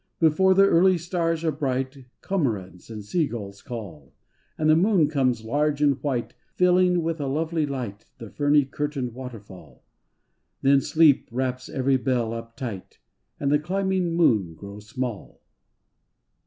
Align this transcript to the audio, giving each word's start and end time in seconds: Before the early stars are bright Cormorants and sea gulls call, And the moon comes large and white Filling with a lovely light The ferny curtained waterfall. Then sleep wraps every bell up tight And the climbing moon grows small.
Before 0.19 0.55
the 0.55 0.65
early 0.65 0.97
stars 0.97 1.43
are 1.43 1.51
bright 1.51 2.05
Cormorants 2.23 2.89
and 2.89 3.05
sea 3.05 3.27
gulls 3.27 3.61
call, 3.61 4.15
And 4.57 4.67
the 4.67 4.75
moon 4.75 5.07
comes 5.07 5.45
large 5.45 5.79
and 5.79 6.01
white 6.01 6.33
Filling 6.55 7.03
with 7.03 7.21
a 7.21 7.27
lovely 7.27 7.67
light 7.67 8.07
The 8.17 8.31
ferny 8.31 8.65
curtained 8.65 9.13
waterfall. 9.13 9.83
Then 10.63 10.81
sleep 10.81 11.29
wraps 11.31 11.69
every 11.69 11.97
bell 11.97 12.33
up 12.33 12.57
tight 12.57 12.97
And 13.39 13.51
the 13.51 13.59
climbing 13.59 14.15
moon 14.15 14.55
grows 14.55 14.87
small. 14.89 15.39